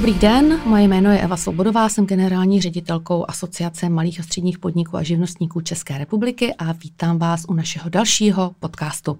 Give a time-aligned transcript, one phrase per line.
[0.00, 4.96] Dobrý den, moje jméno je Eva Svobodová, jsem generální ředitelkou Asociace malých a středních podniků
[4.96, 9.18] a živnostníků České republiky a vítám vás u našeho dalšího podcastu.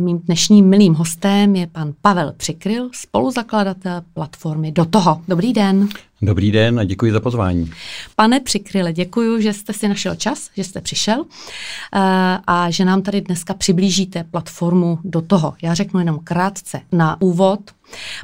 [0.00, 5.22] Mým dnešním milým hostem je pan Pavel Přikryl, spoluzakladatel platformy Do toho.
[5.28, 5.88] Dobrý den.
[6.22, 7.70] Dobrý den a děkuji za pozvání.
[8.16, 11.98] Pane Přikryle, děkuji, že jste si našel čas, že jste přišel eh,
[12.46, 15.54] a že nám tady dneska přiblížíte platformu do toho.
[15.62, 17.60] Já řeknu jenom krátce na úvod.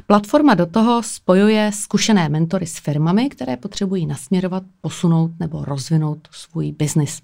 [0.07, 6.71] Platforma do toho spojuje zkušené mentory s firmami, které potřebují nasměrovat, posunout nebo rozvinout svůj
[6.71, 7.21] biznis.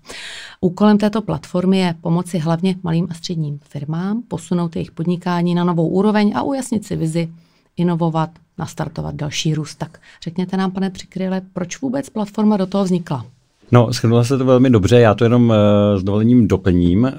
[0.61, 5.87] Úkolem této platformy je pomoci hlavně malým a středním firmám posunout jejich podnikání na novou
[5.87, 7.29] úroveň a ujasnit si vizi,
[7.77, 9.75] inovovat, nastartovat další růst.
[9.75, 13.25] Tak řekněte nám, pane Přikryle, proč vůbec platforma do toho vznikla?
[13.71, 15.55] No, schrnula se to velmi dobře, já to jenom uh,
[15.99, 17.11] s dovolením doplním, uh,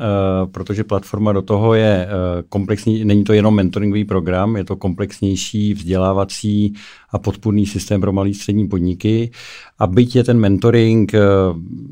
[0.50, 5.74] protože platforma do toho je uh, komplexní, není to jenom mentoringový program, je to komplexnější
[5.74, 6.74] vzdělávací
[7.14, 9.30] a podpůrný systém pro malé střední podniky.
[9.78, 11.20] A byť je ten mentoring uh,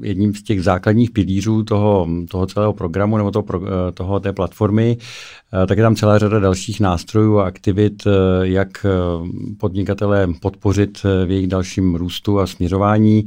[0.03, 4.97] jedním z těch základních pilířů toho, toho celého programu nebo toho, uh, toho té platformy,
[4.97, 8.03] uh, tak je tam celá řada dalších nástrojů a aktivit,
[8.43, 8.87] jak
[9.59, 13.25] podnikatele podpořit v jejich dalším růstu a směřování.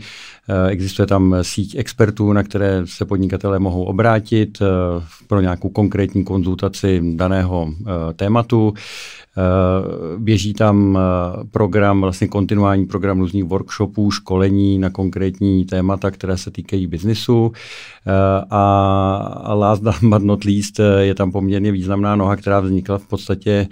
[0.69, 4.65] Existuje tam síť expertů, na které se podnikatelé mohou obrátit eh,
[5.27, 8.73] pro nějakou konkrétní konzultaci daného eh, tématu.
[9.37, 10.99] Eh, běží tam
[11.51, 17.51] program, vlastně kontinuální program různých workshopů, školení na konkrétní témata, které se týkají biznisu.
[18.49, 23.67] A last but not least je tam poměrně významná noha, která vznikla v podstatě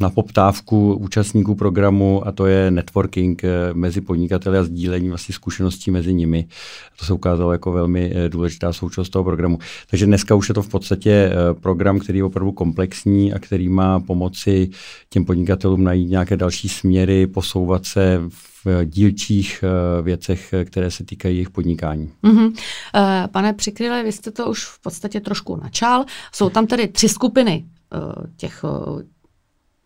[0.00, 5.90] na poptávku účastníků programu a to je networking eh, mezi podnikateli a sdílení vlastně zkušeností
[5.90, 6.46] mezi nimi.
[6.98, 9.58] To se ukázalo jako velmi eh, důležitá součást toho programu.
[9.90, 13.68] Takže dneska už je to v podstatě eh, program, který je opravdu komplexní a který
[13.68, 14.70] má pomoci
[15.10, 18.22] těm podnikatelům najít nějaké další směry, posouvat se
[18.64, 19.64] v dílčích
[20.02, 22.10] věcech, které se týkají jejich podnikání.
[22.22, 22.52] Mm-hmm.
[23.32, 26.04] Pane Přikryle, vy jste to už v podstatě trošku načal.
[26.32, 27.64] Jsou tam tedy tři skupiny
[28.36, 28.64] těch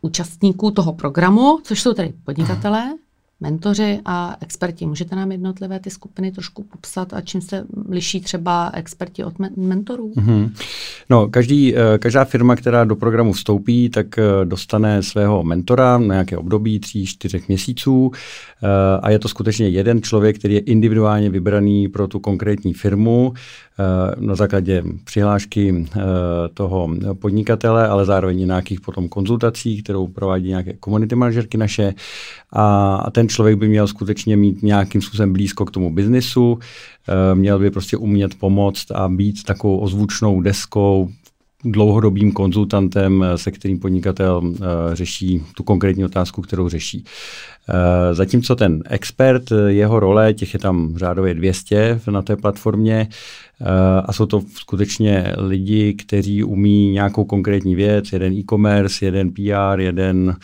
[0.03, 2.95] účastníků toho programu, což jsou tedy podnikatelé,
[3.41, 4.87] mentoři a experti.
[4.87, 10.13] Můžete nám jednotlivé ty skupiny trošku popsat a čím se liší třeba experti od mentorů?
[10.17, 10.51] Mm-hmm.
[11.11, 16.15] No, každý, eh, každá firma, která do programu vstoupí, tak eh, dostane svého mentora na
[16.15, 18.67] nějaké období tří, čtyřech měsíců eh,
[19.03, 23.33] a je to skutečně jeden člověk, který je individuálně vybraný pro tu konkrétní firmu
[24.21, 25.87] na základě přihlášky
[26.55, 31.95] toho podnikatele, ale zároveň nějakých potom konzultací, kterou provádí nějaké komunity manažerky naše
[32.53, 36.59] a ten člověk by měl skutečně mít nějakým způsobem blízko k tomu biznisu,
[37.09, 41.11] eh, měl by prostě umět pomoct a být takovou ozvučnou deskou,
[41.65, 44.57] dlouhodobým konzultantem, eh, se kterým podnikatel uh,
[44.93, 47.05] řeší tu konkrétní otázku, kterou řeší.
[48.13, 53.09] Zatímco ten expert, jeho role, těch je tam řádově 200 na té platformě,
[54.05, 60.37] a jsou to skutečně lidi, kteří umí nějakou konkrétní věc, jeden e-commerce, jeden PR, jeden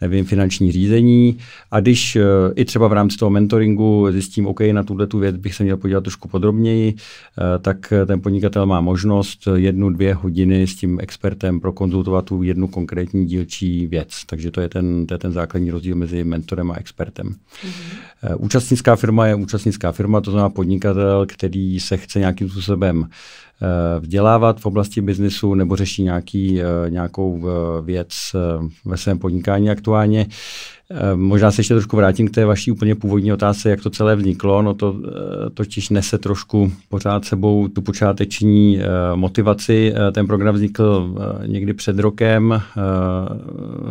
[0.00, 1.38] nevím, finanční řízení.
[1.70, 2.22] A když uh,
[2.54, 5.76] i třeba v rámci toho mentoringu zjistím, OK, na tuhle tu věc bych se měl
[5.76, 11.60] podívat trošku podrobněji, uh, tak ten podnikatel má možnost jednu, dvě hodiny s tím expertem
[11.60, 14.22] prokonzultovat tu jednu konkrétní dílčí věc.
[14.26, 17.26] Takže to je ten, to je ten základní rozdíl mezi mentorem a expertem.
[17.26, 18.36] Mm-hmm.
[18.36, 23.47] Uh, účastnická firma je účastnická firma, to znamená podnikatel, který se chce nějakým způsobem Eh,
[24.00, 28.08] vzdělávat v oblasti biznisu nebo řeší nějaký, eh, nějakou eh, věc
[28.84, 30.26] ve svém podnikání aktuálně.
[31.14, 34.62] Možná se ještě trošku vrátím k té vaší úplně původní otázce, jak to celé vzniklo.
[34.62, 34.96] No to
[35.54, 38.80] totiž nese trošku pořád sebou tu počáteční
[39.14, 39.94] motivaci.
[40.12, 41.14] Ten program vznikl
[41.46, 42.62] někdy před rokem,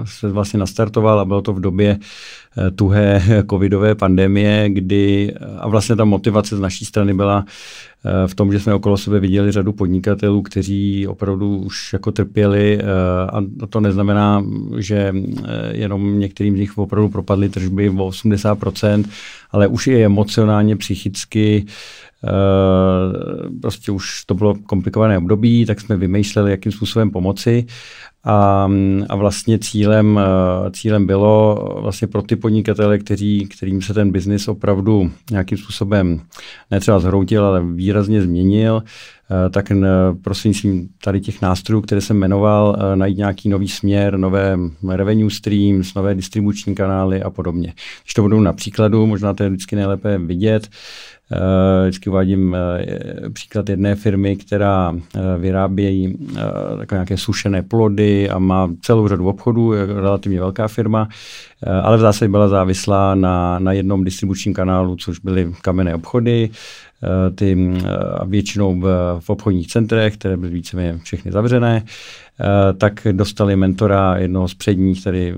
[0.03, 1.99] se vlastně nastartoval a bylo to v době
[2.75, 7.45] tuhé covidové pandemie, kdy a vlastně ta motivace z naší strany byla
[8.27, 12.83] v tom, že jsme okolo sebe viděli řadu podnikatelů, kteří opravdu už jako trpěli eh,
[13.29, 14.45] a to neznamená,
[14.77, 19.05] že eh, jenom některým z nich opravdu propadly tržby o 80%,
[19.51, 21.65] ale už i emocionálně, psychicky
[23.61, 27.65] prostě už to bylo komplikované období, tak jsme vymýšleli, jakým způsobem pomoci
[28.23, 28.69] a,
[29.09, 34.47] a vlastně cílem, eh, cílem bylo vlastně pro ty podnikatele, kteří, kterým se ten biznis
[34.47, 36.21] opravdu nějakým způsobem
[36.71, 38.83] ne třeba zhroutil, ale výrazně změnil,
[39.51, 39.71] tak
[40.21, 44.57] prostřednictvím tady těch nástrojů, které jsem jmenoval, najít nějaký nový směr, nové
[44.89, 47.73] revenue streams, nové distribuční kanály a podobně.
[48.03, 51.16] Když to budou na příkladu, možná to je vždycky nejlépe vidět, Eh,
[51.83, 56.17] vždycky uvádím eh, příklad jedné firmy, která eh, vyrábějí
[56.77, 61.09] takové nějaké sušené plody a má celou řadu obchodů, je relativně velká firma,
[61.83, 66.49] ale v zásadě byla závislá na, na jednom distribučním kanálu, což byly kamenné obchody,
[67.35, 67.57] ty
[68.25, 71.83] většinou v, v obchodních centrech, které byly víceméně všechny zavřené,
[72.77, 75.35] tak dostali mentora jednoho z předních tady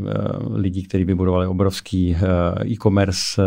[0.54, 2.18] lidí, kteří vybudovali obrovský
[2.66, 3.42] e-commerce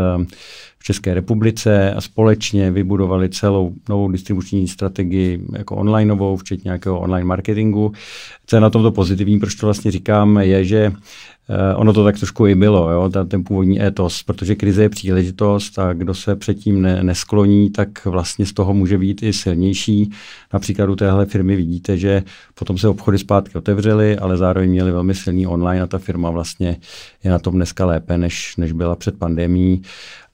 [0.79, 7.25] v České republice a společně vybudovali celou novou distribuční strategii jako onlineovou, včetně nějakého online
[7.25, 7.91] marketingu.
[8.45, 10.91] Co je na tomto pozitivní, proč to vlastně říkám, je, že
[11.75, 15.93] ono to tak trošku i bylo, jo, ten, původní étos, protože krize je příležitost a
[15.93, 20.11] kdo se předtím ne, neskloní, tak vlastně z toho může být i silnější.
[20.53, 22.23] Například u téhle firmy vidíte, že
[22.55, 26.77] potom se obchody zpátky otevřely, ale zároveň měli velmi silný online a ta firma vlastně
[27.23, 29.81] je na tom dneska lépe, než, než byla před pandemí.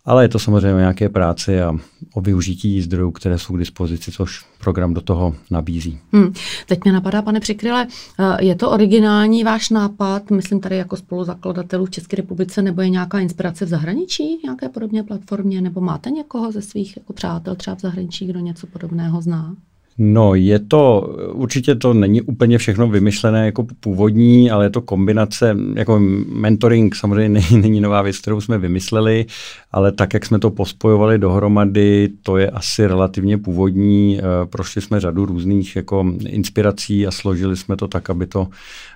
[0.05, 1.73] Ale je to samozřejmě o nějaké práci a
[2.13, 5.99] o využití zdrojů, které jsou k dispozici, což program do toho nabízí.
[6.13, 6.33] Hmm.
[6.65, 7.87] Teď mě napadá, pane Přikryle,
[8.19, 12.89] eh, je to originální váš nápad, myslím tady jako spoluzakladatelů v České republice, nebo je
[12.89, 17.75] nějaká inspirace v zahraničí, nějaké podobné platformě, nebo máte někoho ze svých jako přátel třeba
[17.75, 19.55] v zahraničí, kdo něco podobného zná?
[20.01, 25.55] No, je to, určitě to není úplně všechno vymyšlené jako původní, ale je to kombinace,
[25.75, 25.99] jako
[26.33, 29.25] mentoring samozřejmě není, není nová věc, kterou jsme vymysleli,
[29.71, 34.19] ale tak, jak jsme to pospojovali dohromady, to je asi relativně původní.
[34.19, 38.47] Eh, prošli jsme řadu různých jako inspirací a složili jsme to tak, aby to,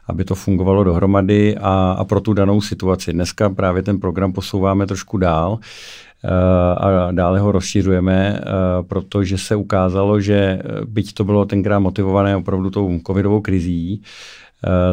[0.08, 3.14] aby to fungovalo dohromady a, a pro tu danou situaci.
[3.14, 5.60] Dneska právě ten program posouváme trošku dál.
[6.25, 8.44] Eh, a dále ho rozšiřujeme, eh,
[8.81, 14.02] protože se ukázalo, že eh, byť to bylo tenkrát motivované opravdu tou covidovou krizí,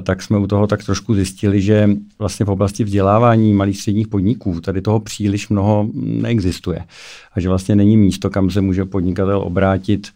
[0.02, 4.60] tak jsme u toho tak trošku zjistili, že vlastně v oblasti vzdělávání malých středních podniků
[4.60, 6.84] tady toho příliš mnoho neexistuje.
[7.32, 10.08] A že vlastně není místo, kam se může podnikatel obrátit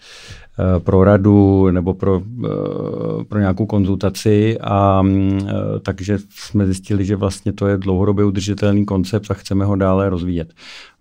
[0.79, 2.23] pro radu nebo pro,
[3.29, 5.03] pro nějakou konzultaci a
[5.83, 10.53] takže jsme zjistili, že vlastně to je dlouhodobě udržitelný koncept a chceme ho dále rozvíjet.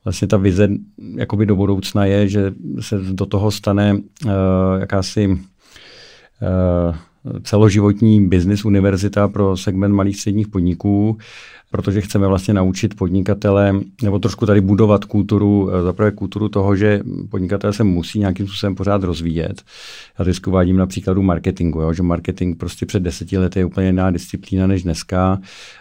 [0.05, 0.67] Vlastně ta vize
[1.15, 3.97] jakoby do budoucna je, že se do toho stane
[4.79, 5.39] jakási
[7.43, 11.17] celoživotní business univerzita pro segment malých středních podniků,
[11.71, 17.01] protože chceme vlastně naučit podnikatele, nebo trošku tady budovat kulturu, eh, zaprvé kulturu toho, že
[17.29, 19.61] podnikatele se musí nějakým způsobem pořád rozvíjet.
[20.19, 23.87] Já vždycky uvádím na příkladu marketingu, jo, že marketing prostě před deseti lety je úplně
[23.87, 25.39] jiná disciplína než dneska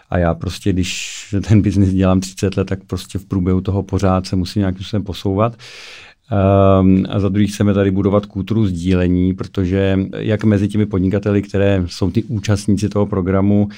[0.09, 4.27] a já prostě, když ten biznis dělám 30 let, tak prostě v průběhu toho pořád
[4.27, 5.57] se musím nějakým způsobem posouvat.
[6.31, 11.83] Um, a za druhý chceme tady budovat kulturu sdílení, protože jak mezi těmi podnikateli, které
[11.87, 13.69] jsou ty účastníci toho programu,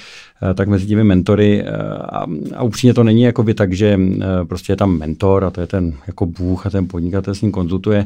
[0.43, 2.25] Eh, tak mezi těmi mentory eh, a,
[2.55, 5.61] a upřímně to není jako by tak, že eh, prostě je tam mentor a to
[5.61, 8.05] je ten jako bůh a ten podnikatel s ním konzultuje.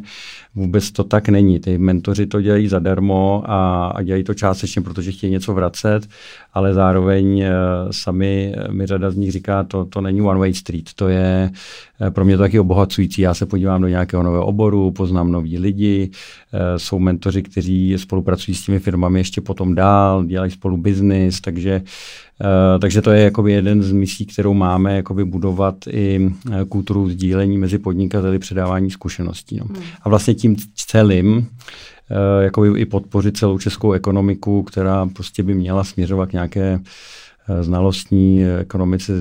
[0.56, 1.60] Vůbec to tak není.
[1.60, 6.08] Ty mentoři to dělají zadarmo a, a dělají to částečně, protože chtějí něco vracet,
[6.54, 7.44] ale zároveň
[7.92, 11.52] sami mi řada z nich říká, to, to není one way street, to je
[12.10, 13.22] pro mě to taky obohacující.
[13.22, 16.10] Já se podívám do nějakého nového oboru, poznám nový lidi,
[16.78, 21.82] jsou mentoři, kteří spolupracují s těmi firmami ještě potom dál, dělají spolu biznis, takže
[22.42, 26.32] Uh, takže to je jakoby jeden z misí, kterou máme jakoby budovat i
[26.70, 29.58] kulturu sdílení mezi podnikateli, předávání zkušeností.
[29.58, 29.66] No.
[29.66, 29.84] Hmm.
[30.02, 31.48] A vlastně tím celým
[32.42, 36.84] jakoby i podpořit celou českou ekonomiku, která prostě by měla směřovat k nějaké Eh,
[37.62, 39.14] znalostní ekonomice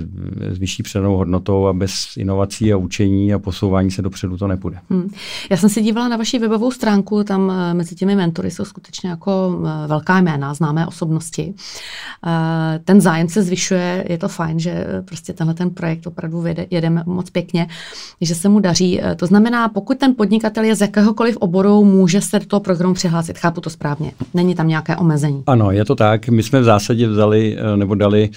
[0.50, 4.78] s vyšší předanou hodnotou a bez inovací a učení a posouvání se dopředu to nepůjde.
[4.90, 5.10] Hmm.
[5.50, 9.10] Já jsem se dívala na vaši webovou stránku, tam eh, mezi těmi mentory jsou skutečně
[9.10, 11.54] jako eh, velká jména, známé osobnosti.
[12.84, 17.02] Ten zájem se zvyšuje, je to fajn, že prostě tenhle ten projekt opravdu jede, jedeme
[17.06, 17.66] moc pěkně,
[18.20, 19.00] že se mu daří.
[19.16, 23.38] To znamená, pokud ten podnikatel je z jakéhokoliv oboru, může se do toho programu přihlásit.
[23.38, 24.12] Chápu to správně.
[24.34, 25.42] Není tam nějaké omezení.
[25.46, 26.28] Ano, je to tak.
[26.28, 28.30] My jsme v zásadě vzali nebo dali dali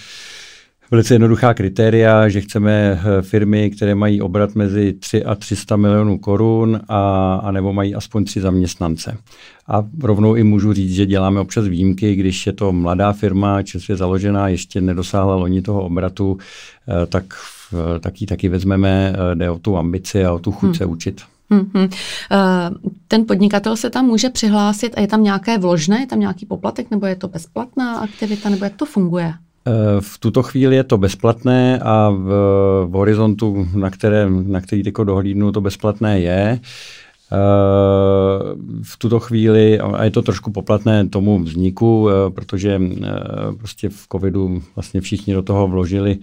[0.91, 6.17] velice jednoduchá kritéria, že chceme eh, firmy, které mají obrat mezi 3 a 300 milionů
[6.17, 9.17] korun a, a nebo mají aspoň tři zaměstnance.
[9.67, 13.97] A rovnou i můžu říct, že děláme občas výjimky, když je to mladá firma, čerstvě
[13.97, 16.37] založená, ještě nedosáhla loni toho obratu,
[16.87, 17.25] eh, tak,
[17.99, 20.75] tak ji taky vezmeme, eh, jde o tu ambici a o tu chuť hmm.
[20.75, 21.21] se učit.
[21.49, 21.89] Hmm.
[23.07, 26.91] Ten podnikatel se tam může přihlásit a je tam nějaké vložné, je tam nějaký poplatek,
[26.91, 29.33] nebo je to bezplatná aktivita, nebo jak to funguje?
[29.65, 32.25] Eh, v tuto chvíli je to bezplatné a v,
[32.85, 36.59] v horizontu, na, které, na který teď dohlídnu, to bezplatné je.
[38.83, 42.81] v tuto chvíli, a je to trošku poplatné tomu vzniku, protože
[43.57, 46.17] prostě v covidu vlastně všichni do toho vložili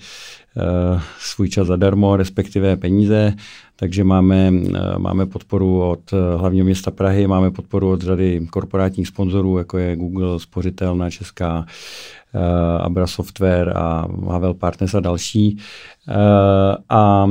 [1.19, 3.33] svůj čas zadarmo, respektive peníze,
[3.77, 4.51] takže máme,
[4.99, 10.41] máme podporu od hlavního města Prahy, máme podporu od řady korporátních sponzorů, jako je Google,
[10.41, 12.18] Spořitelná Česká, Eh,
[12.81, 15.59] Abra Software a Havel Partners a další.
[16.09, 17.29] Eh, a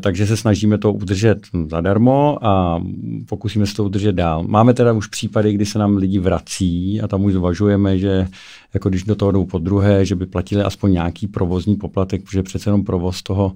[0.00, 1.38] takže se snažíme to udržet
[1.70, 2.82] zadarmo a
[3.28, 4.42] pokusíme se to udržet dál.
[4.42, 8.26] Máme teda už případy, kdy se nám lidi vrací a tam už zvažujeme, že
[8.74, 12.42] jako když do toho jdou po druhé, že by platili aspoň nějaký provozní poplatek, protože
[12.42, 13.52] přece jenom provoz toho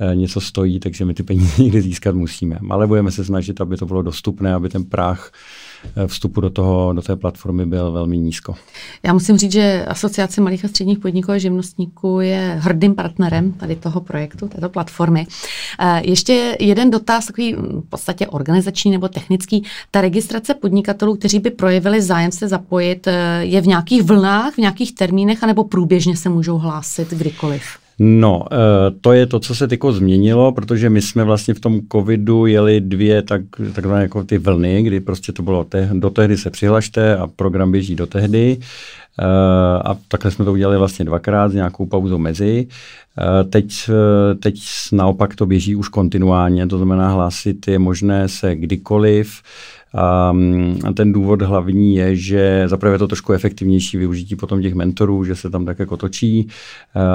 [0.00, 2.58] eh, něco stojí, takže my ty peníze někdy získat musíme.
[2.70, 5.71] Ale budeme se snažit, aby to bylo dostupné, aby ten práh Eh,
[6.06, 8.54] vstupu do, toho, do té platformy byl velmi nízko.
[9.02, 13.76] Já musím říct, že Asociace malých a středních podniků a živnostníků je hrdým partnerem tady
[13.76, 15.26] toho projektu, této platformy.
[15.80, 19.64] Eh, ještě jeden dotaz, takový v podstatě organizační nebo technický.
[19.90, 24.58] Ta registrace podnikatelů, kteří by projevili zájem se zapojit, eh, je v nějakých vlnách, v
[24.58, 27.81] nějakých termínech, anebo průběžně se můžou hlásit kdykoliv?
[28.04, 31.80] No, eh, to je to, co se tyko změnilo, protože my jsme vlastně v tom
[31.92, 33.40] covidu jeli dvě tak,
[33.74, 37.72] takzvané jako ty vlny, kdy prostě to bylo te, do tehdy se přihlašte a program
[37.72, 38.58] běží do tehdy.
[39.18, 39.26] Uh,
[39.84, 42.66] a takhle jsme to udělali vlastně dvakrát s nějakou pauzou mezi.
[43.18, 43.90] Uh, teď,
[44.42, 44.60] teď
[44.92, 49.42] naopak to běží už kontinuálně, to znamená hlásit je možné se kdykoliv.
[49.94, 50.32] A,
[50.84, 55.24] a ten důvod hlavní je, že zaprvé je to trošku efektivnější využití potom těch mentorů,
[55.24, 56.48] že se tam tak jako točí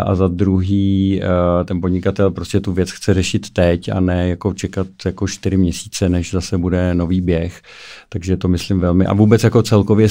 [0.06, 1.22] a za druhý
[1.66, 6.10] ten podnikatel prostě tu věc chce řešit teď a ne jako čekat jako čtyři měsíce,
[6.10, 7.62] než zase bude nový běh.
[8.10, 10.08] Takže to myslím velmi a vůbec jako celkově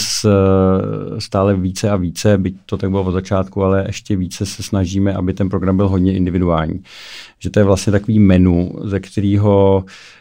[1.18, 5.14] stále více a více, byť to tak bylo od začátku, ale ještě více se snažíme,
[5.14, 6.82] aby ten program byl hodně individuální.
[7.38, 10.15] Že to je vlastně takový menu, ze kterého Eh,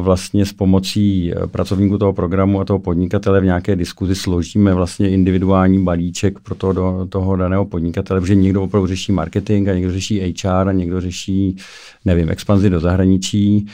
[0.00, 5.10] vlastně s pomocí eh, pracovníků toho programu a toho podnikatele v nějaké diskuzi složíme vlastně
[5.10, 9.92] individuální balíček pro to, do, toho daného podnikatele, protože někdo opravdu řeší marketing a někdo
[9.92, 11.56] řeší HR a někdo řeší,
[12.04, 13.66] nevím, expanzi do zahraničí.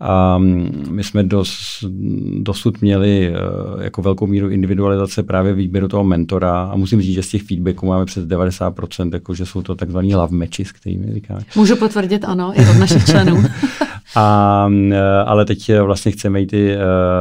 [0.00, 1.84] A mm, my jsme dos,
[2.38, 7.22] dosud měli uh, jako velkou míru individualizace právě výběru toho mentora a musím říct, že
[7.22, 11.40] z těch feedbacků máme přes 90%, jako že jsou to takzvaný love matches, kterými říkáme.
[11.56, 13.44] Můžu potvrdit, ano, i od našich členů.
[14.14, 16.78] A, eh, ale teď eh, vlastně chceme jít eh,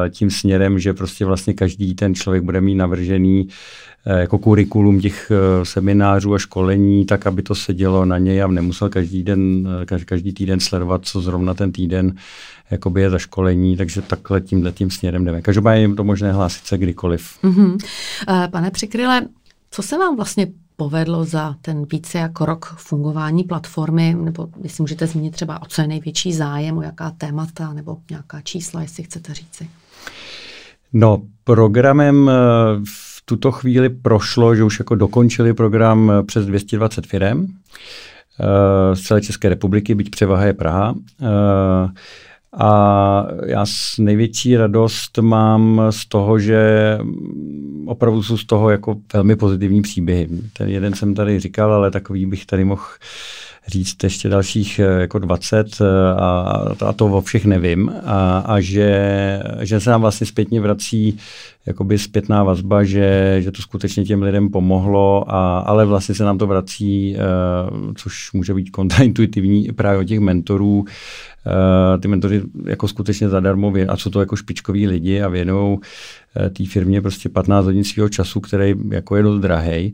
[0.10, 3.48] tím směrem, že prostě vlastně každý ten člověk bude mít navržený
[4.06, 5.32] jako kurikulum těch
[5.64, 9.70] seminářů a školení, tak aby to sedělo na něj a nemusel každý den,
[10.06, 12.16] každý týden sledovat, co zrovna ten týden
[12.72, 15.42] jakoby je za školení, takže takhle tímhle tím směrem jdeme.
[15.42, 17.38] Každopádně je to možné hlásit se kdykoliv.
[17.44, 17.78] Mm-hmm.
[18.52, 19.22] Pane Přikryle,
[19.72, 25.08] co se vám vlastně povedlo za ten více jako rok fungování platformy, nebo jestli můžete
[25.08, 29.34] zmínit třeba, o co je největší zájem, o jaká témata, nebo nějaká čísla, jestli chcete
[29.34, 29.70] říci.
[30.94, 32.34] No, programem eh,
[32.86, 39.02] v tuto chvíli prošlo, že už jako dokončili program eh, přes 220 firm eh, z
[39.02, 40.96] celé České republiky, byť převaha je Praha.
[42.54, 46.98] A já s největší radost mám z toho, že
[47.86, 50.30] opravdu jsou z toho jako velmi pozitivní příběhy.
[50.54, 52.84] Ten jeden jsem tady říkal, ale takový bych tady mohl
[53.68, 55.86] říct ještě dalších eh, jako 20 eh,
[56.18, 56.54] a,
[56.86, 61.20] a to o všech nevím a, a že, že se nám vlastně zpětně vrací
[61.68, 66.38] jakoby zpětná vazba, že, že to skutečně těm lidem pomohlo, a, ale vlastně se nám
[66.38, 70.86] to vrací, uh, což může být kontraintuitivní právě od těch mentorů.
[71.48, 76.50] Uh, ty mentory jako skutečně zadarmo, a co to jako špičkoví lidi a věnou uh,
[76.50, 79.94] té firmě prostě 15 hodin svého času, který jako je dost drahej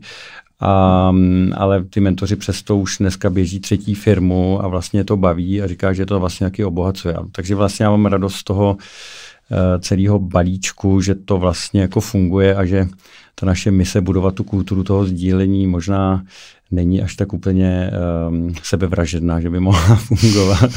[0.60, 1.12] a,
[1.54, 5.92] ale ty mentoři přesto už dneska běží třetí firmu a vlastně to baví a říká,
[5.92, 7.16] že to vlastně taky obohacuje.
[7.32, 12.54] Takže vlastně já mám radost z toho uh, celého balíčku, že to vlastně jako funguje
[12.54, 12.88] a že
[13.34, 16.24] ta naše mise budovat tu kulturu toho sdílení možná
[16.70, 17.90] není až tak úplně
[18.28, 20.70] um, sebevražedná, že by mohla fungovat.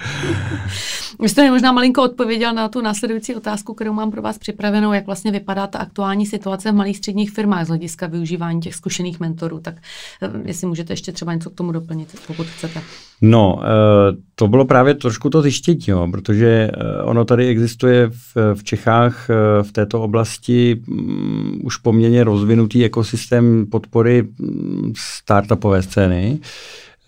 [1.20, 4.92] Vy jste mi možná malinko odpověděl na tu následující otázku, kterou mám pro vás připravenou,
[4.92, 9.20] jak vlastně vypadá ta aktuální situace v malých středních firmách z hlediska využívání těch zkušených
[9.20, 9.60] mentorů.
[9.60, 9.74] Tak
[10.22, 12.82] eh, jestli můžete ještě třeba něco k tomu doplnit, pokud chcete.
[13.22, 18.10] No, eh, to bylo právě trošku to zjištění, jo, protože eh, ono tady existuje
[18.54, 19.28] v, Čechách
[19.62, 26.38] v této oblasti um, už poměrně rozvinutý ekosystém podpory um, startupové scény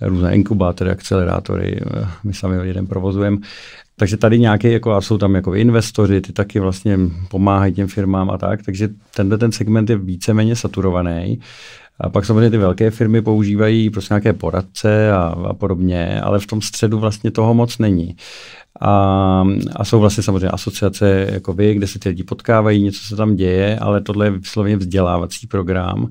[0.03, 1.81] různé inkubátory, akcelerátory,
[2.25, 3.37] my sami jeden provozujeme.
[3.97, 6.99] Takže tady nějaké, jako, a jsou tam jako investoři, ty taky vlastně
[7.31, 11.41] pomáhají těm firmám a tak, takže tenhle ten segment je víceméně saturovaný.
[12.01, 15.19] A pak samozřejmě ty velké firmy používají prostě nějaké poradce a,
[15.49, 18.17] a podobně, ale v tom středu vlastně toho moc není.
[18.81, 19.45] A,
[19.77, 23.37] a jsou vlastně samozřejmě asociace jako vy, kde se ty lidi potkávají, něco se tam
[23.37, 26.11] děje, ale tohle je vysloveně vzdělávací program.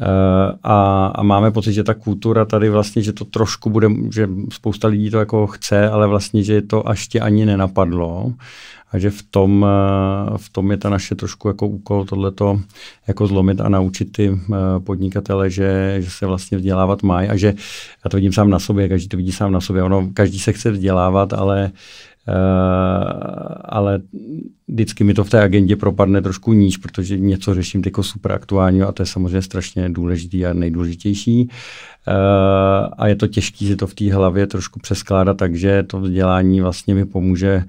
[0.00, 4.28] Eh, a, a máme pocit, že ta kultura tady vlastně, že to trošku bude, že
[4.52, 8.32] spousta lidí to jako chce, ale vlastně, že to až tě ani nenapadlo.
[8.92, 12.60] A že v tom, eh, v tom je ta naše trošku jako úkol tohleto
[13.06, 17.54] jako zlomit a naučit ty eh, podnikatele, že, že se vlastně vzdělávat mají a že
[18.04, 19.82] já to vidím sám na sobě, každý to vidí sám na sobě.
[19.82, 22.13] Ono, každý se chce vzdělávat, ale Uh,
[23.64, 24.00] ale
[24.68, 28.82] vždycky mi to v té agendě propadne trošku níž, protože něco řeším jako super aktuální
[28.82, 31.48] a to je samozřejmě strašně důležitý a nejdůležitější.
[32.08, 36.60] Uh, a je to těžké si to v té hlavě trošku přeskládat, takže to vzdělání
[36.60, 37.64] vlastně mi pomůže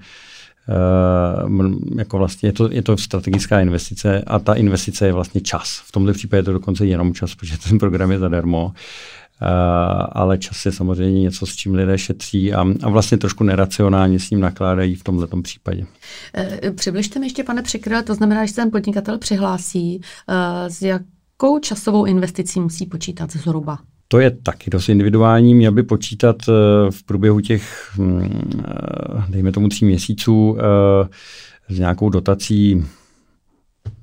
[1.48, 5.82] Uh, jako vlastně je to, je to strategická investice a ta investice je vlastně čas.
[5.86, 8.64] V tomto případě je to dokonce jenom čas, protože ten program je zadarmo.
[8.66, 8.72] Uh,
[10.12, 14.30] ale čas je samozřejmě něco, s čím lidé šetří a, a vlastně trošku neracionálně s
[14.30, 15.86] ním nakládají v tomto případě.
[16.62, 20.82] Uh, přibližte mi ještě, pane Přikryl, to znamená, že se ten podnikatel přihlásí, uh, s
[20.82, 23.78] jakou časovou investicí musí počítat zhruba?
[24.08, 25.54] To je taky dost individuální.
[25.54, 26.36] Měl by počítat
[26.90, 28.52] v průběhu těch, hm,
[29.28, 30.56] dejme tomu, tří měsíců
[31.68, 32.84] s nějakou dotací,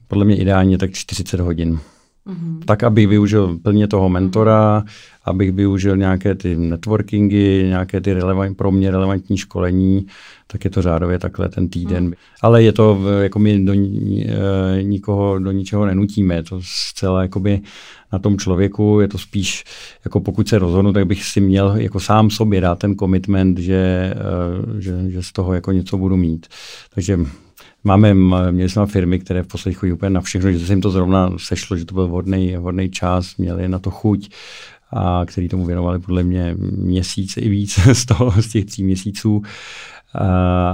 [0.08, 1.80] podle mě ideálně tak 40 hodin.
[2.28, 2.60] Mm-hmm.
[2.66, 4.84] Tak, abych využil plně toho mentora,
[5.26, 10.08] abych využil nějaké ty networkingy, nějaké ty relevant, pro mě relevantní školení,
[10.48, 12.04] tak je to řádově takhle ten týden.
[12.04, 12.14] Mm.
[12.42, 17.62] Ale je to, jako my do, e, nikoho do ničeho nenutíme, je to zcela jakoby
[18.14, 19.64] na tom člověku, je to spíš,
[20.06, 23.76] jako pokud se rozhodnu, tak bych si měl jako sám sobě dát ten commitment, že,
[23.76, 26.48] e, že, že z toho jako něco budu mít.
[26.94, 27.20] Takže
[27.84, 28.14] Máme,
[28.52, 31.30] měli jsme firmy, které v posledních chodí úplně na všechno, že se jim to zrovna
[31.38, 34.30] sešlo, že to byl vhodný, vhodný čas, měli na to chuť
[34.92, 39.36] a který tomu věnovali podle mě měsíc i víc z toho, z těch tří měsíců.
[39.36, 40.22] Uh,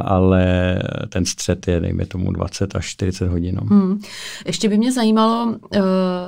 [0.03, 0.75] ale
[1.09, 3.55] ten střed je, dejme tomu, 20 až 40 hodin.
[3.55, 3.75] No.
[3.75, 3.99] Hmm.
[4.45, 5.59] Ještě by mě zajímalo, uh,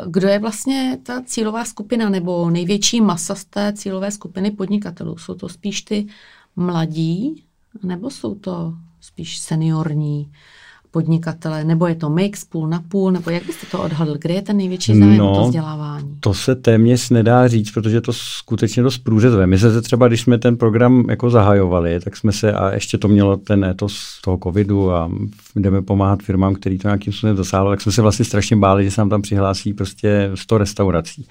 [0.07, 5.17] kdo je vlastně ta cílová skupina nebo největší masa z té cílové skupiny podnikatelů.
[5.17, 6.07] Jsou to spíš ty
[6.55, 7.43] mladí,
[7.83, 10.31] nebo jsou to spíš seniorní
[10.91, 14.17] podnikatele, nebo je to mix půl na půl, nebo jak byste to odhadl?
[14.21, 16.17] Kde je ten největší zájem no, to vzdělávání?
[16.19, 19.47] To se téměř nedá říct, protože to skutečně dost průřezové.
[19.47, 23.07] My se třeba, když jsme ten program jako zahajovali, tak jsme se, a ještě to
[23.07, 25.11] mělo ten etos toho covidu a
[25.55, 28.91] jdeme pomáhat firmám, který to nějakým způsobem zasáhlo, tak jsme se vlastně strašně báli, že
[28.91, 31.25] se nám tam přihlásí prostě 100 restaurací.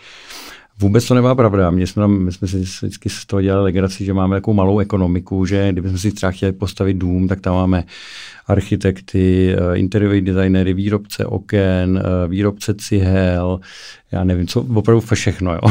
[0.81, 1.71] Vůbec to nebyla pravda.
[1.71, 4.79] My jsme, tam, my jsme si vždycky z toho dělali legraci, že máme takovou malou
[4.79, 7.85] ekonomiku, že kdybychom si třeba chtěli postavit dům, tak tam máme
[8.47, 13.61] architekty, eh, interiérový designery, výrobce oken, eh, výrobce cihel,
[14.12, 15.53] já nevím, co, opravdu všechno.
[15.53, 15.61] Jo.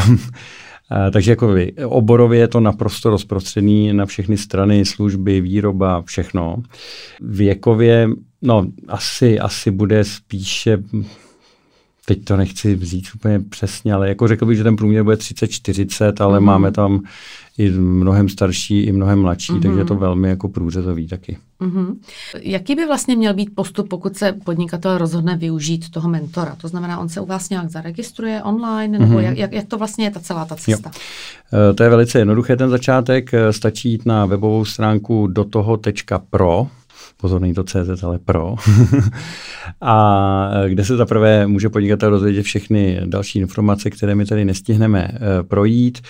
[1.08, 6.56] Eh, takže jako vy, oborově je to naprosto rozprostřený na všechny strany, služby, výroba, všechno.
[7.22, 8.10] Věkově,
[8.42, 10.78] no asi, asi bude spíše
[12.10, 16.24] teď to nechci říct úplně přesně, ale jako řekl bych, že ten průměr bude 30-40,
[16.24, 16.46] ale mm.
[16.46, 17.02] máme tam
[17.58, 19.62] i mnohem starší, i mnohem mladší, mm-hmm.
[19.62, 21.38] takže je to velmi jako průřezový taky.
[21.62, 21.96] Mm-hmm.
[22.42, 26.56] Jaký by vlastně měl být postup, pokud se podnikatel rozhodne využít toho mentora?
[26.62, 29.34] To znamená, on se u vás nějak zaregistruje online, nebo mm-hmm.
[29.38, 30.92] jak, jak to vlastně je ta celá ta cesta?
[31.54, 31.60] Jo.
[31.72, 33.34] E, to je velice jednoduché ten začátek.
[33.34, 36.68] E, stačí jít na webovou stránku do toho.pro,
[37.22, 38.56] pozor, není to CZ, ale Pro,
[39.82, 45.12] a e, kde se zaprvé může podnikatel dozvědět všechny další informace, které my tady nestihneme
[45.14, 46.02] e, projít.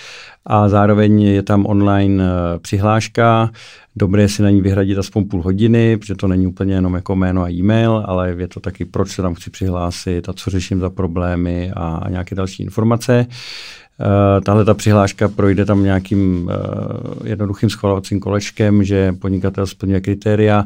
[0.46, 3.50] A zároveň je tam online e, přihláška,
[3.96, 7.42] dobré si na ní vyhradit aspoň půl hodiny, protože to není úplně jenom jako jméno
[7.42, 10.90] a e-mail, ale je to taky, proč se tam chci přihlásit a co řeším za
[10.90, 13.26] problémy a, a nějaké další informace.
[14.00, 20.64] Uh, tahle ta přihláška projde tam nějakým uh, jednoduchým schvalovacím kolečkem, že podnikatel splňuje kritéria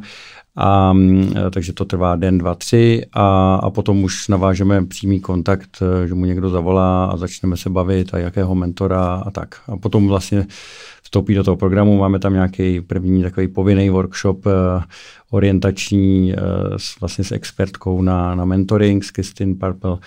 [0.56, 5.82] a, mm, takže to trvá den, dva, tři a, a potom už navážeme přímý kontakt,
[5.82, 9.60] eh, že mu někdo zavolá a začneme se bavit a jakého mentora a tak.
[9.68, 10.46] A potom vlastně
[11.14, 14.52] vstoupí do toho programu, máme tam nějaký první takový povinný workshop uh,
[15.30, 19.98] orientační uh, s, vlastně s expertkou na, na mentoring s Kristin Purple uh,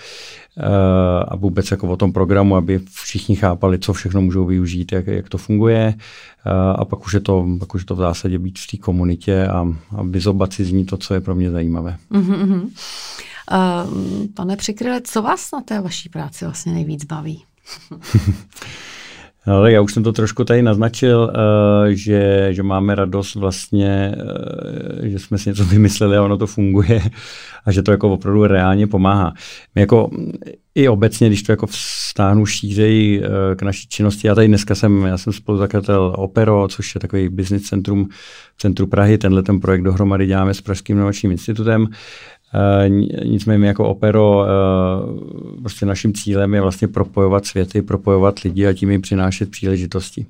[1.28, 5.28] a vůbec jako o tom programu, aby všichni chápali, co všechno můžou využít, jak, jak
[5.28, 8.58] to funguje uh, a pak už, je to, pak už je to v zásadě být
[8.58, 9.60] v té komunitě a,
[9.96, 11.96] a vyzobat si z ní to, co je pro mě zajímavé.
[12.12, 12.62] Mm-hmm.
[12.62, 12.70] Uh,
[14.34, 17.44] pane Přikryle, co vás na té vaší práci vlastně nejvíc baví?
[19.46, 24.14] Ale já už jsem to trošku tady naznačil, eh, že, že máme radost vlastně,
[25.02, 27.02] eh, že jsme si něco vymysleli a ono to funguje
[27.64, 29.34] a že to jako opravdu reálně pomáhá.
[29.74, 30.10] My jako
[30.74, 35.02] i obecně, když to jako vstáhnu šířej eh, k naší činnosti, já tady dneska jsem,
[35.02, 38.08] já jsem spoluzakladatel Opero, což je takový business centrum
[38.56, 41.86] v centru Prahy, tenhle ten projekt dohromady děláme s Pražským inovačním institutem
[43.24, 48.90] nicméně jako opero eh, prostě naším cílem je vlastně propojovat světy, propojovat lidi a tím
[48.90, 50.26] jim přinášet příležitosti.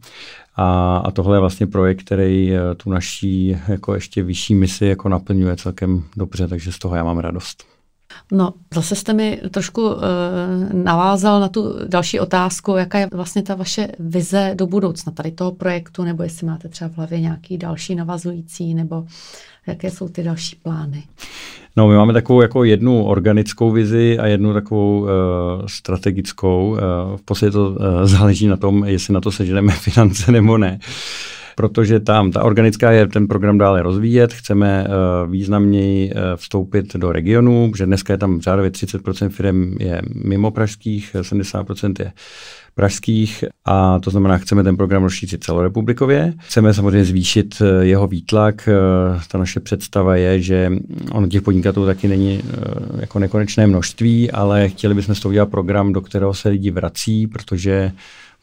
[0.57, 5.09] A, a tohle je vlastně projekt, který eh, tu naší jako ještě vyšší misi jako
[5.09, 7.78] naplňuje celkem dobře, takže z toho já mám radost.
[8.33, 10.03] No, zase jste mi trošku uh,
[10.73, 15.53] navázal na tu další otázku, jaká je vlastně ta vaše vize do budoucna tady toho
[15.53, 19.05] projektu, nebo jestli máte třeba v hlavě nějaký další navazující, nebo
[19.67, 21.03] jaké jsou ty další plány?
[21.77, 25.09] No, my máme takovou jako jednu organickou vizi a jednu takovou uh,
[25.67, 26.71] strategickou.
[26.71, 26.79] Uh,
[27.17, 30.79] v podstatě to uh, záleží na tom, jestli na to seženeme finance nebo ne.
[31.59, 37.13] Protože tam ta organická je ten program dále rozvíjet, chceme uh, významněji uh, vstoupit do
[37.13, 42.13] regionu, protože dneska je tam řádově 30% firm je mimo pražských, 70% je
[42.75, 46.35] pražských a to znamená, chceme ten program rozšířit celorepublikově.
[46.39, 48.69] Chceme samozřejmě zvýšit eh, jeho výtlak.
[49.31, 50.73] Ta naše představa je, že
[51.11, 52.41] ono těch podnikatelů taky není
[53.01, 57.27] jako nekonečné množství, ale chtěli bychom s toho udělat program, do kterého se lidi vrací,
[57.27, 57.93] protože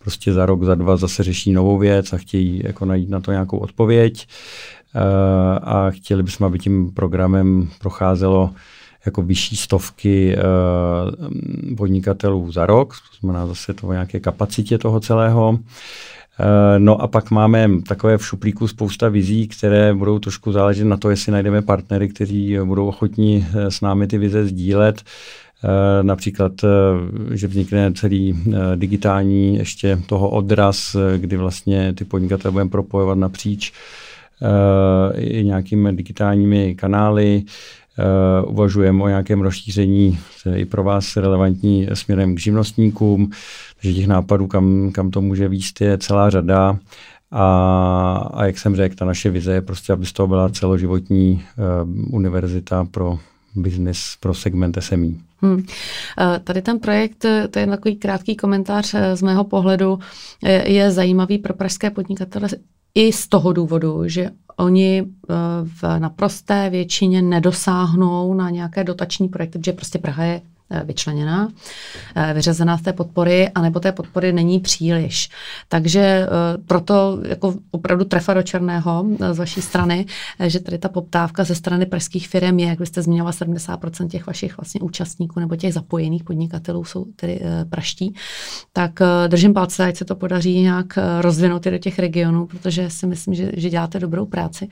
[0.05, 3.31] prostě za rok, za dva zase řeší novou věc a chtějí jako najít na to
[3.31, 4.27] nějakou odpověď.
[5.61, 8.53] A chtěli bychom, aby tím programem procházelo
[9.05, 14.99] jako vyšší stovky uh, podnikatelů za rok, to znamená zase to o nějaké kapacitě toho
[14.99, 15.49] celého.
[15.49, 15.57] Uh,
[16.77, 21.09] no a pak máme takové v šuplíku spousta vizí, které budou trošku záležet na to,
[21.09, 25.01] jestli najdeme partnery, kteří budou ochotní eh, s námi ty vize sdílet.
[26.01, 26.51] Například,
[27.31, 28.43] že vznikne celý
[28.75, 33.71] digitální ještě toho odraz, kdy vlastně ty podnikatele budeme propojovat napříč
[35.15, 37.43] i nějakými digitálními kanály.
[38.47, 40.19] Uvažujeme o nějakém rozšíření
[40.55, 43.31] i pro vás relevantní směrem k živnostníkům,
[43.81, 46.77] takže těch nápadů, kam, kam to může výst, je celá řada.
[47.31, 51.43] A, a jak jsem řekl, ta naše vize je prostě, aby z toho byla celoživotní
[51.83, 53.19] uh, univerzita pro
[53.55, 55.07] business, pro segment SME.
[55.45, 55.65] Hmm.
[56.43, 59.99] Tady ten projekt, to je takový krátký komentář z mého pohledu,
[60.65, 62.47] je zajímavý pro pražské podnikatele
[62.95, 69.59] i z toho důvodu, že oni eh, v naprosté většině nedosáhnou na nějaké dotační projekty,
[69.59, 71.49] protože prostě Praha je Eh, vyčleněná,
[72.15, 75.29] eh, vyřazená z té podpory, anebo té podpory není příliš.
[75.67, 76.27] Takže eh,
[76.65, 80.05] proto jako opravdu trefa do černého z vaší strany,
[80.47, 84.57] že tady ta poptávka ze strany pražských firm je, jak byste zmiňovala, 70% těch vašich
[84.57, 88.15] vlastně účastníků nebo těch zapojených podnikatelů jsou tedy praští,
[88.73, 93.07] tak držím palce, ať se to podaří nějak rozvinout i do těch regionů, protože si
[93.07, 94.67] myslím, že, že děláte dobrou práci.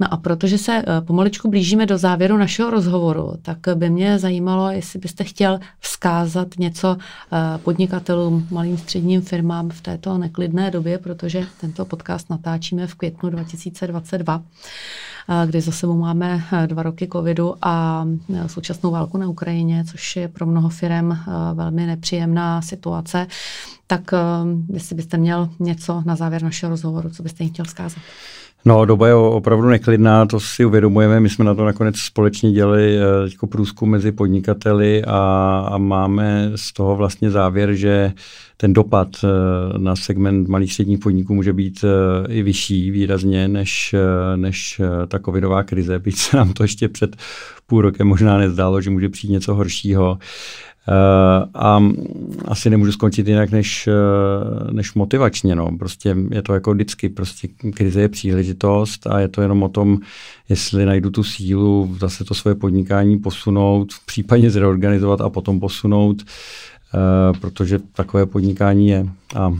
[0.00, 4.98] No a protože se pomaličku blížíme do závěru našeho rozhovoru, tak by mě zajímalo, jestli
[4.98, 11.46] byste chtěli chtěl vzkázat něco eh, podnikatelům, malým středním firmám v této neklidné době, protože
[11.60, 14.42] tento podcast natáčíme v květnu 2022,
[15.28, 18.06] eh, kdy za sebou máme eh, dva roky covidu a
[18.46, 21.18] současnou válku na Ukrajině, což je pro mnoho firm
[21.54, 23.26] velmi nepříjemná situace.
[23.86, 24.10] Tak
[24.72, 28.02] jestli byste měl něco na závěr našeho rozhovoru, co byste jim chtěl vzkázat?
[28.64, 31.20] No, doba je opravdu neklidná, to si uvědomujeme.
[31.20, 32.98] My jsme na to nakonec společně dělali
[33.30, 35.18] jako průzkum mezi podnikateli a,
[35.72, 38.12] a máme z toho vlastně závěr, že
[38.56, 39.28] ten dopad eh,
[39.78, 43.94] na segment malých středních podniků může být eh, i vyšší výrazně než,
[44.36, 47.16] než ta covidová krize, byť se nám to ještě před
[47.66, 50.18] půl rokem možná nezdálo, že může přijít něco horšího.
[50.88, 51.82] Uh, a
[52.44, 55.54] asi nemůžu skončit jinak než, uh, než motivačně.
[55.54, 55.78] No.
[55.78, 59.98] Prostě je to jako vždycky, prostě krize je příležitost a je to jenom o tom,
[60.48, 67.38] jestli najdu tu sílu zase to svoje podnikání posunout, případně zreorganizovat a potom posunout, uh,
[67.40, 69.06] protože takové podnikání je.
[69.36, 69.52] A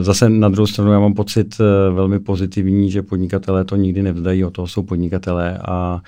[0.00, 1.58] Zase na druhou stranu já mám pocit
[1.94, 6.00] velmi pozitivní, že podnikatelé to nikdy nevzdají, o toho jsou podnikatelé a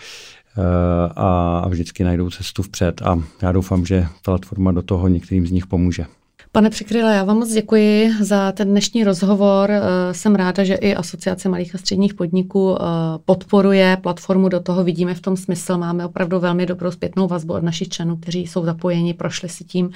[1.17, 5.67] a vždycky najdou cestu vpřed a já doufám, že platforma do toho některým z nich
[5.67, 6.07] pomůže.
[6.53, 9.71] Pane Přikryla, já vám moc děkuji za ten dnešní rozhovor.
[9.71, 12.85] Eh, jsem ráda, že i Asociace malých a středních podniků eh,
[13.25, 14.85] podporuje platformu do toho.
[14.85, 15.79] Vidíme v tom smysl.
[15.79, 19.91] Máme opravdu velmi dobrou zpětnou vazbu od našich členů, kteří jsou zapojeni, prošli si tím,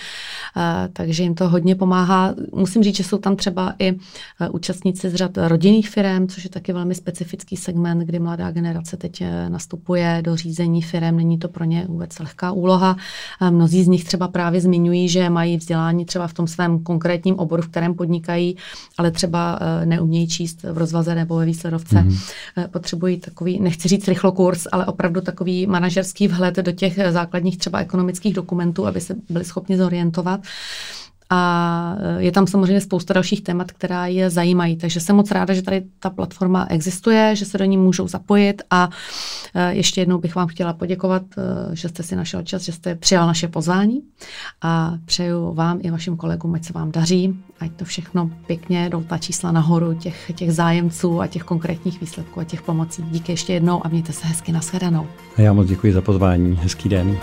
[0.56, 2.34] eh, takže jim to hodně pomáhá.
[2.52, 3.96] Musím říct, že jsou tam třeba i
[4.50, 9.22] účastníci z řad rodinných firm, což je taky velmi specifický segment, kdy mladá generace teď
[9.48, 11.16] nastupuje do řízení firm.
[11.16, 12.96] Není to pro ně vůbec lehká úloha.
[13.50, 17.38] Mnozí z nich třeba právě zmiňují, že mají vzdělání třeba v tom tom svém konkrétním
[17.38, 18.56] oboru, v kterém podnikají,
[18.98, 22.02] ale třeba neumějí číst v rozvaze nebo ve výsledovce.
[22.02, 22.16] Mm.
[22.70, 28.34] Potřebují takový, nechci říct rychlokurs, ale opravdu takový manažerský vhled do těch základních třeba ekonomických
[28.34, 30.40] dokumentů, aby se byli schopni zorientovat.
[31.34, 34.76] A je tam samozřejmě spousta dalších témat, která je zajímají.
[34.76, 38.62] Takže jsem moc ráda, že tady ta platforma existuje, že se do ní můžou zapojit
[38.70, 38.90] a
[39.54, 42.94] e, ještě jednou bych vám chtěla poděkovat, e, že jste si našel čas, že jste
[42.94, 44.02] přijal naše pozvání
[44.62, 49.02] a přeju vám i vašim kolegům, ať se vám daří, ať to všechno pěkně jdou
[49.02, 53.02] ta čísla nahoru těch, těch zájemců a těch konkrétních výsledků a těch pomocí.
[53.02, 55.06] Díky ještě jednou a mějte se hezky nashledanou.
[55.36, 56.58] A já moc děkuji za pozvání.
[56.62, 57.18] Hezký den.